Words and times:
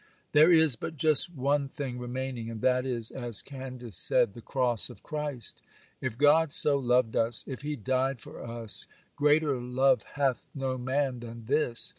'There 0.31 0.51
is 0.51 0.75
but 0.75 0.97
just 0.97 1.31
one 1.31 1.67
thing 1.67 1.99
remaining, 1.99 2.49
and 2.49 2.61
that 2.61 2.87
is, 2.87 3.11
as 3.11 3.43
Candace 3.43 3.95
said, 3.95 4.33
the 4.33 4.41
cross 4.41 4.89
of 4.89 5.03
Christ. 5.03 5.61
If 6.01 6.17
God 6.17 6.51
so 6.51 6.79
loved 6.79 7.15
us,—if 7.15 7.61
He 7.61 7.75
died 7.75 8.19
for 8.19 8.41
us,—greater 8.43 9.59
love 9.61 10.01
hath 10.17 10.47
no 10.55 10.79
man 10.79 11.19
than 11.19 11.45
this. 11.45 11.89